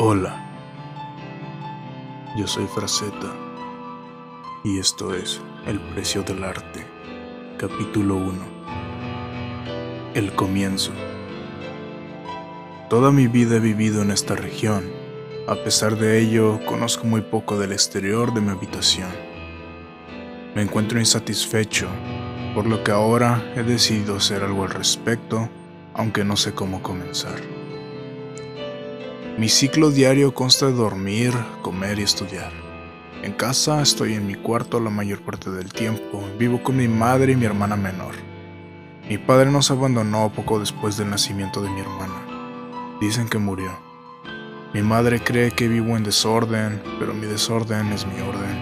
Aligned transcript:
Hola, 0.00 0.48
yo 2.36 2.46
soy 2.46 2.68
Fraceta 2.68 3.34
y 4.62 4.78
esto 4.78 5.12
es 5.12 5.40
El 5.66 5.80
precio 5.80 6.22
del 6.22 6.44
arte, 6.44 6.86
capítulo 7.58 8.14
1. 8.14 8.32
El 10.14 10.32
comienzo. 10.36 10.92
Toda 12.88 13.10
mi 13.10 13.26
vida 13.26 13.56
he 13.56 13.58
vivido 13.58 14.02
en 14.02 14.12
esta 14.12 14.36
región. 14.36 14.88
A 15.48 15.56
pesar 15.56 15.96
de 15.96 16.20
ello, 16.20 16.60
conozco 16.64 17.04
muy 17.04 17.22
poco 17.22 17.58
del 17.58 17.72
exterior 17.72 18.32
de 18.32 18.40
mi 18.40 18.50
habitación. 18.50 19.10
Me 20.54 20.62
encuentro 20.62 21.00
insatisfecho, 21.00 21.88
por 22.54 22.68
lo 22.68 22.84
que 22.84 22.92
ahora 22.92 23.52
he 23.56 23.64
decidido 23.64 24.14
hacer 24.14 24.44
algo 24.44 24.62
al 24.62 24.70
respecto, 24.70 25.48
aunque 25.92 26.22
no 26.22 26.36
sé 26.36 26.54
cómo 26.54 26.84
comenzar. 26.84 27.57
Mi 29.38 29.48
ciclo 29.48 29.92
diario 29.92 30.34
consta 30.34 30.66
de 30.66 30.72
dormir, 30.72 31.32
comer 31.62 32.00
y 32.00 32.02
estudiar. 32.02 32.50
En 33.22 33.30
casa 33.30 33.80
estoy 33.80 34.14
en 34.14 34.26
mi 34.26 34.34
cuarto 34.34 34.80
la 34.80 34.90
mayor 34.90 35.20
parte 35.20 35.48
del 35.48 35.72
tiempo. 35.72 36.28
Vivo 36.40 36.60
con 36.60 36.76
mi 36.76 36.88
madre 36.88 37.34
y 37.34 37.36
mi 37.36 37.44
hermana 37.44 37.76
menor. 37.76 38.16
Mi 39.08 39.16
padre 39.16 39.48
nos 39.52 39.70
abandonó 39.70 40.32
poco 40.34 40.58
después 40.58 40.96
del 40.96 41.10
nacimiento 41.10 41.62
de 41.62 41.70
mi 41.70 41.78
hermana. 41.78 42.98
Dicen 43.00 43.28
que 43.28 43.38
murió. 43.38 43.70
Mi 44.74 44.82
madre 44.82 45.22
cree 45.22 45.52
que 45.52 45.68
vivo 45.68 45.96
en 45.96 46.02
desorden, 46.02 46.82
pero 46.98 47.14
mi 47.14 47.28
desorden 47.28 47.92
es 47.92 48.08
mi 48.08 48.20
orden. 48.20 48.58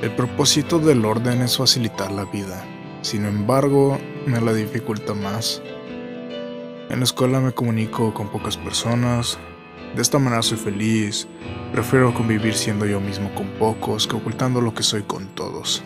El 0.00 0.12
propósito 0.16 0.78
del 0.78 1.04
orden 1.04 1.42
es 1.42 1.58
facilitar 1.58 2.10
la 2.10 2.24
vida. 2.24 2.64
Sin 3.02 3.26
embargo, 3.26 3.98
me 4.24 4.40
la 4.40 4.54
dificulta 4.54 5.12
más. 5.12 5.60
En 6.88 6.98
la 6.98 7.04
escuela 7.04 7.40
me 7.40 7.52
comunico 7.52 8.14
con 8.14 8.28
pocas 8.28 8.56
personas, 8.56 9.38
de 9.94 10.00
esta 10.00 10.18
manera 10.18 10.42
soy 10.42 10.58
feliz. 10.58 11.28
Prefiero 11.72 12.14
convivir 12.14 12.54
siendo 12.54 12.86
yo 12.86 13.00
mismo 13.00 13.34
con 13.34 13.46
pocos 13.58 14.06
que 14.06 14.16
ocultando 14.16 14.60
lo 14.60 14.74
que 14.74 14.82
soy 14.82 15.02
con 15.02 15.28
todos. 15.28 15.82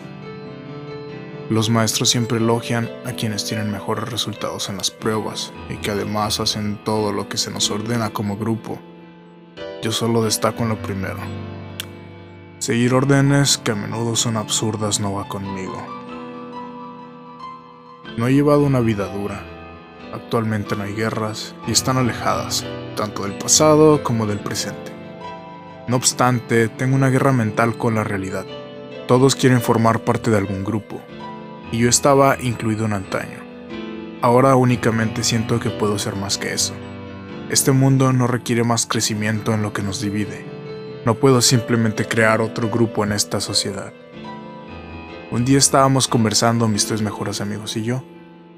Los 1.49 1.69
maestros 1.69 2.09
siempre 2.09 2.39
elogian 2.39 2.89
a 3.05 3.13
quienes 3.13 3.45
tienen 3.45 3.71
mejores 3.71 4.09
resultados 4.09 4.69
en 4.69 4.77
las 4.77 4.91
pruebas 4.91 5.53
y 5.69 5.77
que 5.77 5.91
además 5.91 6.39
hacen 6.39 6.77
todo 6.83 7.13
lo 7.13 7.29
que 7.29 7.37
se 7.37 7.51
nos 7.51 7.71
ordena 7.71 8.09
como 8.09 8.37
grupo. 8.37 8.79
Yo 9.81 9.91
solo 9.91 10.23
destaco 10.23 10.63
en 10.63 10.69
lo 10.69 10.81
primero. 10.81 11.19
Seguir 12.59 12.93
órdenes 12.93 13.57
que 13.57 13.71
a 13.71 13.75
menudo 13.75 14.15
son 14.15 14.35
absurdas 14.35 14.99
no 14.99 15.13
va 15.13 15.27
conmigo. 15.27 15.85
No 18.17 18.27
he 18.27 18.33
llevado 18.33 18.63
una 18.63 18.79
vida 18.79 19.07
dura. 19.07 19.43
Actualmente 20.13 20.75
no 20.75 20.83
hay 20.83 20.93
guerras 20.93 21.55
y 21.67 21.71
están 21.71 21.97
alejadas, 21.97 22.65
tanto 22.97 23.23
del 23.23 23.37
pasado 23.37 24.03
como 24.03 24.25
del 24.25 24.39
presente. 24.39 24.91
No 25.87 25.95
obstante, 25.95 26.67
tengo 26.67 26.97
una 26.97 27.09
guerra 27.09 27.31
mental 27.31 27.77
con 27.77 27.95
la 27.95 28.03
realidad. 28.03 28.45
Todos 29.07 29.35
quieren 29.35 29.61
formar 29.61 30.01
parte 30.01 30.29
de 30.29 30.37
algún 30.37 30.65
grupo, 30.65 31.01
y 31.71 31.77
yo 31.77 31.87
estaba 31.87 32.35
incluido 32.41 32.85
en 32.85 32.91
antaño. 32.91 33.39
Ahora 34.21 34.57
únicamente 34.57 35.23
siento 35.23 35.61
que 35.61 35.69
puedo 35.69 35.97
ser 35.97 36.17
más 36.17 36.37
que 36.37 36.53
eso. 36.53 36.73
Este 37.49 37.71
mundo 37.71 38.11
no 38.11 38.27
requiere 38.27 38.65
más 38.65 38.85
crecimiento 38.85 39.53
en 39.53 39.61
lo 39.61 39.71
que 39.71 39.83
nos 39.83 40.01
divide. 40.01 40.45
No 41.05 41.15
puedo 41.15 41.41
simplemente 41.41 42.05
crear 42.05 42.41
otro 42.41 42.69
grupo 42.69 43.05
en 43.05 43.13
esta 43.13 43.39
sociedad. 43.39 43.93
Un 45.31 45.45
día 45.45 45.57
estábamos 45.57 46.09
conversando 46.09 46.67
mis 46.67 46.85
tres 46.85 47.01
mejores 47.01 47.39
amigos 47.39 47.77
y 47.77 47.83
yo, 47.83 48.03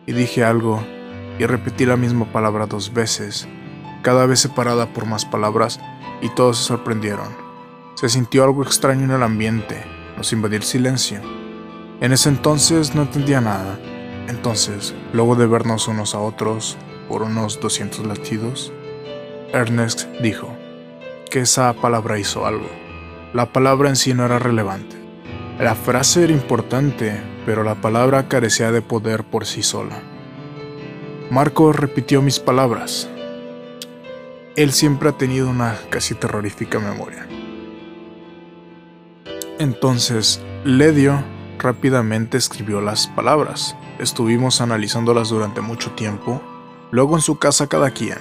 y 0.08 0.14
dije 0.14 0.44
algo 0.44 0.84
y 1.38 1.46
repetí 1.46 1.86
la 1.86 1.98
misma 1.98 2.26
palabra 2.32 2.66
dos 2.66 2.94
veces, 2.94 3.48
cada 4.02 4.26
vez 4.26 4.40
separada 4.40 4.94
por 4.94 5.06
más 5.06 5.26
palabras, 5.26 5.80
y 6.22 6.30
todos 6.30 6.58
se 6.58 6.64
sorprendieron. 6.66 7.28
Se 7.96 8.10
sintió 8.10 8.44
algo 8.44 8.64
extraño 8.64 9.06
en 9.06 9.12
el 9.12 9.24
ambiente, 9.24 9.84
nos 10.18 10.32
invadió 10.34 10.58
el 10.58 10.64
silencio. 10.64 11.22
En 12.02 12.12
ese 12.12 12.30
entonces 12.30 12.96
no 12.96 13.02
entendía 13.02 13.42
nada. 13.42 13.78
Entonces, 14.28 14.94
luego 15.12 15.36
de 15.36 15.48
vernos 15.48 15.88
unos 15.88 16.16
a 16.16 16.20
otros 16.20 16.78
por 17.08 17.24
unos 17.24 17.60
200 17.60 18.06
latidos, 18.06 18.72
Ernest 19.52 20.06
dijo 20.22 20.56
que 21.30 21.42
esa 21.42 21.74
palabra 21.74 22.20
hizo 22.20 22.46
algo. 22.46 22.70
La 23.34 23.52
palabra 23.52 23.90
en 23.90 23.96
sí 23.96 24.14
no 24.14 24.26
era 24.26 24.40
relevante. 24.40 24.98
La 25.60 25.76
frase 25.76 26.24
era 26.24 26.34
importante, 26.34 27.20
pero 27.46 27.64
la 27.64 27.76
palabra 27.76 28.28
carecía 28.28 28.72
de 28.72 28.82
poder 28.82 29.24
por 29.24 29.46
sí 29.46 29.62
sola. 29.62 30.00
Marco 31.30 31.74
repitió 31.74 32.22
mis 32.22 32.40
palabras. 32.40 33.10
Él 34.56 34.72
siempre 34.74 35.10
ha 35.10 35.18
tenido 35.18 35.50
una 35.50 35.78
casi 35.90 36.16
terrorífica 36.16 36.80
memoria. 36.80 37.28
Entonces, 39.60 40.42
Ledio 40.64 41.24
rápidamente 41.58 42.38
escribió 42.38 42.82
las 42.82 43.08
palabras. 43.08 43.76
Estuvimos 44.00 44.62
analizándolas 44.62 45.30
durante 45.30 45.62
mucho 45.62 45.92
tiempo, 45.92 46.42
luego 46.92 47.16
en 47.16 47.22
su 47.22 47.38
casa 47.38 47.68
cada 47.68 47.92
quien. 47.92 48.18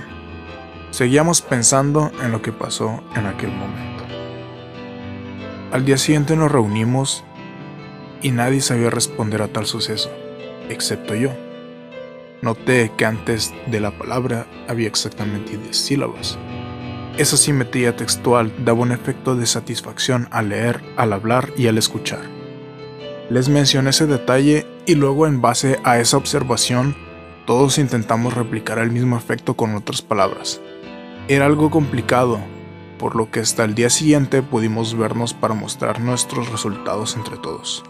Seguíamos 0.91 1.43
pensando 1.43 2.11
en 2.23 2.33
lo 2.33 2.43
que 2.43 2.53
pasó 2.53 3.03
en 3.15 3.27
aquel 3.27 3.51
momento. 3.51 4.05
Al 5.73 5.85
día 5.85 5.99
siguiente 5.99 6.35
nos 6.35 6.51
reunimos 6.51 7.25
y 8.23 8.31
nadie 8.31 8.61
sabía 8.61 8.91
responder 8.91 9.43
a 9.43 9.49
tal 9.49 9.67
suceso, 9.67 10.11
excepto 10.69 11.15
yo. 11.15 11.31
Noté 12.41 12.93
que 12.97 13.05
antes 13.05 13.53
de 13.67 13.81
la 13.81 13.91
palabra 13.91 14.47
había 14.69 14.87
exactamente 14.87 15.57
10 15.57 15.77
sílabas. 15.77 16.39
Esa 17.17 17.37
simetría 17.37 17.97
textual 17.97 18.53
daba 18.65 18.81
un 18.81 18.93
efecto 18.93 19.35
de 19.35 19.47
satisfacción 19.47 20.29
al 20.31 20.51
leer, 20.51 20.81
al 20.97 21.13
hablar 21.13 21.53
y 21.57 21.67
al 21.67 21.77
escuchar. 21.79 22.21
Les 23.29 23.49
mencioné 23.49 23.91
ese 23.91 24.07
detalle 24.07 24.67
y 24.87 24.95
luego 24.95 25.27
en 25.27 25.41
base 25.41 25.81
a 25.83 25.99
esa 25.99 26.17
observación 26.17 26.97
todos 27.45 27.79
intentamos 27.79 28.35
replicar 28.35 28.79
el 28.79 28.93
mismo 28.93 29.17
efecto 29.17 29.55
con 29.55 29.75
otras 29.75 30.01
palabras. 30.01 30.61
Era 31.29 31.47
algo 31.47 31.71
complicado, 31.71 32.39
por 32.99 33.17
lo 33.17 33.31
que 33.31 33.41
hasta 33.41 33.65
el 33.65 33.75
día 33.75 33.91
siguiente 33.91 34.43
pudimos 34.43 34.97
vernos 34.97 35.35
para 35.35 35.55
mostrar 35.55 36.01
nuestros 36.01 36.51
resultados 36.51 37.17
entre 37.17 37.37
todos. 37.37 37.83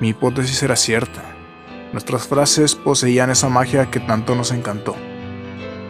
Mi 0.00 0.10
hipótesis 0.10 0.62
era 0.62 0.76
cierta. 0.76 1.22
Nuestras 1.92 2.26
frases 2.26 2.74
poseían 2.74 3.30
esa 3.30 3.50
magia 3.50 3.90
que 3.90 4.00
tanto 4.00 4.34
nos 4.34 4.50
encantó. 4.50 4.96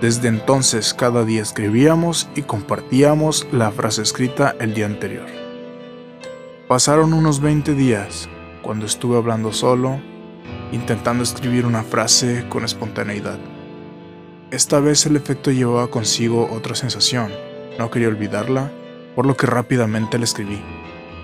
Desde 0.00 0.26
entonces 0.26 0.94
cada 0.94 1.24
día 1.24 1.42
escribíamos 1.42 2.28
y 2.34 2.42
compartíamos 2.42 3.46
la 3.52 3.70
frase 3.70 4.02
escrita 4.02 4.56
el 4.58 4.74
día 4.74 4.86
anterior. 4.86 5.26
Pasaron 6.66 7.12
unos 7.12 7.40
20 7.40 7.74
días 7.74 8.28
cuando 8.62 8.86
estuve 8.86 9.16
hablando 9.16 9.52
solo, 9.52 10.00
intentando 10.72 11.22
escribir 11.22 11.66
una 11.66 11.84
frase 11.84 12.46
con 12.48 12.64
espontaneidad. 12.64 13.38
Esta 14.50 14.80
vez 14.80 15.06
el 15.06 15.14
efecto 15.14 15.52
llevaba 15.52 15.88
consigo 15.88 16.50
otra 16.50 16.74
sensación, 16.74 17.30
no 17.78 17.92
quería 17.92 18.08
olvidarla, 18.08 18.72
por 19.14 19.24
lo 19.24 19.36
que 19.36 19.46
rápidamente 19.46 20.18
la 20.18 20.24
escribí. 20.24 20.60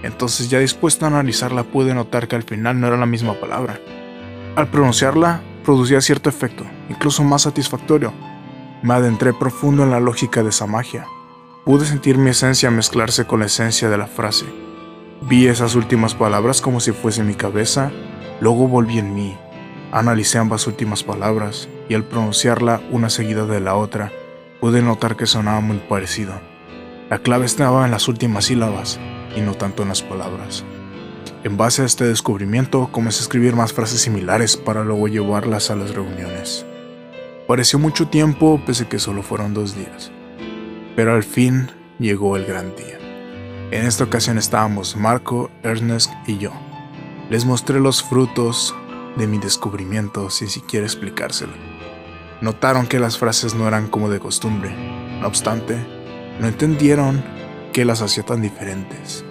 Entonces 0.05 0.51
ya 0.51 0.61
dispuesto 0.61 1.05
a 1.05 1.09
analizarla 1.09 1.65
pude 1.65 1.95
notar 1.95 2.29
que 2.29 2.37
al 2.37 2.45
final 2.45 2.81
no 2.81 2.87
era 2.87 2.97
la 2.97 3.07
misma 3.07 3.35
palabra. 3.41 3.81
Al 4.59 4.67
pronunciarla, 4.67 5.41
producía 5.65 6.01
cierto 6.01 6.29
efecto, 6.29 6.65
incluso 6.89 7.23
más 7.23 7.43
satisfactorio. 7.43 8.13
Me 8.83 8.93
adentré 8.93 9.33
profundo 9.33 9.85
en 9.85 9.93
la 9.93 10.01
lógica 10.01 10.43
de 10.43 10.49
esa 10.49 10.67
magia. 10.67 11.07
Pude 11.65 11.87
sentir 11.87 12.19
mi 12.19 12.31
esencia 12.31 12.69
mezclarse 12.69 13.25
con 13.25 13.39
la 13.39 13.47
esencia 13.47 13.89
de 13.89 13.97
la 13.97 14.09
frase. 14.09 14.47
Vi 15.23 15.47
esas 15.47 15.77
últimas 15.77 16.17
palabras 16.17 16.61
como 16.61 16.81
si 16.81 16.91
fuese 16.91 17.23
mi 17.23 17.35
cabeza, 17.35 17.93
luego 18.41 18.67
volví 18.67 18.99
en 18.99 19.15
mí. 19.15 19.37
Analicé 19.93 20.39
ambas 20.39 20.67
últimas 20.67 21.05
palabras 21.05 21.69
y 21.89 21.95
al 21.95 22.03
pronunciarla 22.03 22.83
una 22.91 23.11
seguida 23.11 23.47
de 23.47 23.61
la 23.61 23.77
otra, 23.77 24.11
pude 24.61 24.83
notar 24.83 25.15
que 25.15 25.27
sonaba 25.27 25.61
muy 25.61 25.77
parecido. 25.89 26.35
La 27.11 27.21
clave 27.21 27.47
estaba 27.47 27.85
en 27.85 27.93
las 27.93 28.09
últimas 28.09 28.47
sílabas 28.47 28.99
y 29.37 29.41
no 29.41 29.55
tanto 29.55 29.85
en 29.85 29.91
las 29.91 30.03
palabras. 30.03 30.65
En 31.45 31.57
base 31.57 31.83
a 31.83 31.85
este 31.85 32.05
descubrimiento, 32.05 32.89
comencé 32.91 33.21
a 33.21 33.23
escribir 33.23 33.55
más 33.55 33.73
frases 33.73 34.01
similares 34.01 34.57
para 34.57 34.83
luego 34.83 35.07
llevarlas 35.07 35.71
a 35.71 35.77
las 35.77 35.95
reuniones. 35.95 36.67
Pareció 37.47 37.79
mucho 37.79 38.09
tiempo, 38.09 38.61
pese 38.67 38.89
que 38.89 38.99
solo 38.99 39.23
fueron 39.23 39.55
dos 39.55 39.77
días. 39.77 40.11
Pero 40.97 41.15
al 41.15 41.23
fin 41.23 41.71
llegó 42.01 42.37
el 42.37 42.45
gran 42.45 42.75
día. 42.75 42.99
En 43.71 43.87
esta 43.87 44.03
ocasión 44.03 44.37
estábamos 44.37 44.97
Marco, 44.97 45.49
Ernest 45.63 46.11
y 46.27 46.39
yo. 46.39 46.51
Les 47.31 47.45
mostré 47.45 47.79
los 47.79 48.03
frutos 48.03 48.75
de 49.17 49.29
mi 49.29 49.39
descubrimiento 49.39 50.31
sin 50.31 50.49
siquiera 50.49 50.87
explicárselo. 50.87 51.53
Notaron 52.41 52.89
que 52.89 52.99
las 52.99 53.17
frases 53.17 53.55
no 53.55 53.69
eran 53.69 53.87
como 53.87 54.11
de 54.11 54.19
costumbre. 54.19 54.75
No 55.21 55.29
obstante, 55.29 55.77
no 56.41 56.49
entendieron 56.49 57.23
qué 57.73 57.85
las 57.85 58.03
hacía 58.03 58.25
tan 58.25 58.43
diferentes. 58.43 59.25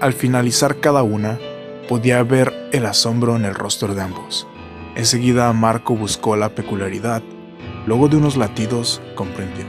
Al 0.00 0.14
finalizar 0.14 0.80
cada 0.80 1.02
una, 1.02 1.38
podía 1.86 2.22
ver 2.22 2.70
el 2.72 2.86
asombro 2.86 3.36
en 3.36 3.44
el 3.44 3.54
rostro 3.54 3.94
de 3.94 4.00
ambos. 4.00 4.46
Enseguida 4.96 5.52
Marco 5.52 5.94
buscó 5.94 6.36
la 6.36 6.54
peculiaridad. 6.54 7.22
Luego 7.86 8.08
de 8.08 8.16
unos 8.16 8.38
latidos, 8.38 9.02
comprendió. 9.14 9.66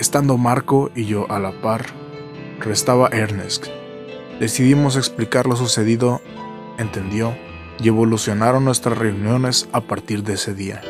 Estando 0.00 0.38
Marco 0.38 0.90
y 0.96 1.04
yo 1.04 1.30
a 1.30 1.38
la 1.38 1.52
par, 1.52 1.84
restaba 2.58 3.10
Ernest. 3.12 3.68
Decidimos 4.40 4.96
explicar 4.96 5.46
lo 5.46 5.54
sucedido, 5.54 6.20
entendió, 6.78 7.32
y 7.80 7.86
evolucionaron 7.86 8.64
nuestras 8.64 8.98
reuniones 8.98 9.68
a 9.72 9.82
partir 9.82 10.24
de 10.24 10.34
ese 10.34 10.52
día. 10.52 10.80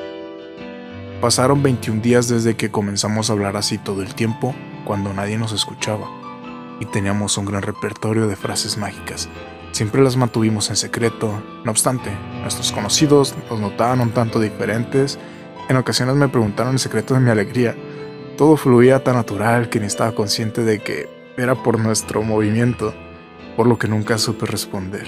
Pasaron 1.21 1.63
21 1.63 2.01
días 2.01 2.29
desde 2.29 2.57
que 2.57 2.71
comenzamos 2.71 3.29
a 3.29 3.35
hablar 3.35 3.59
así 3.59 3.77
todo 3.77 4.01
el 4.03 4.15
tiempo, 4.15 4.55
cuando 4.87 5.13
nadie 5.13 5.37
nos 5.37 5.53
escuchaba, 5.53 6.22
y 6.81 6.87
teníamos 6.87 7.39
un 7.39 7.47
gran 7.47 7.63
repertorio 7.63 8.27
de 8.27 8.37
frases 8.37 8.77
mágicas. 8.79 9.29
Siempre 9.73 10.03
las 10.03 10.17
mantuvimos 10.17 10.69
en 10.69 10.77
secreto, 10.77 11.43
no 11.65 11.71
obstante, 11.71 12.11
nuestros 12.43 12.73
conocidos 12.73 13.35
nos 13.49 13.59
notaban 13.59 14.01
un 14.01 14.11
tanto 14.11 14.39
diferentes. 14.39 15.19
En 15.69 15.77
ocasiones 15.77 16.15
me 16.17 16.29
preguntaron 16.29 16.75
el 16.75 16.79
secreto 16.79 17.15
de 17.15 17.21
mi 17.21 17.31
alegría. 17.31 17.75
Todo 18.37 18.57
fluía 18.57 19.03
tan 19.03 19.17
natural 19.17 19.71
que 19.71 19.81
ni 19.81 19.87
estaba 19.87 20.15
consciente 20.15 20.63
de 20.63 20.81
que 20.81 21.09
era 21.39 21.55
por 21.55 21.79
nuestro 21.79 22.23
movimiento, 22.23 22.95
por 23.57 23.67
lo 23.67 23.79
que 23.79 23.89
nunca 23.89 24.19
supe 24.19 24.45
responder. 24.45 25.07